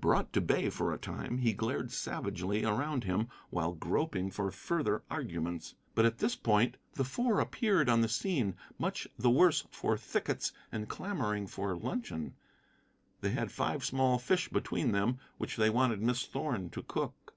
Brought 0.00 0.32
to 0.32 0.40
bay 0.40 0.70
for 0.70 0.92
a 0.92 0.98
time, 0.98 1.38
he 1.38 1.52
glared 1.52 1.92
savagely 1.92 2.64
around 2.64 3.04
him 3.04 3.28
while 3.50 3.72
groping 3.74 4.28
for 4.28 4.50
further 4.50 5.04
arguments. 5.08 5.76
But 5.94 6.04
at 6.04 6.18
this 6.18 6.34
point 6.34 6.76
the 6.94 7.04
Four 7.04 7.38
appeared 7.38 7.88
on 7.88 8.00
the 8.00 8.08
scene, 8.08 8.56
much 8.76 9.06
the 9.16 9.30
worse 9.30 9.64
for 9.70 9.96
thickets, 9.96 10.50
and 10.72 10.88
clamoring 10.88 11.46
for 11.46 11.76
luncheon. 11.76 12.34
They 13.20 13.30
had 13.30 13.52
five 13.52 13.84
small 13.84 14.18
fish 14.18 14.48
between 14.48 14.90
them 14.90 15.20
which 15.36 15.54
they 15.56 15.70
wanted 15.70 16.02
Miss 16.02 16.26
Thorn 16.26 16.70
to 16.70 16.82
cook. 16.82 17.34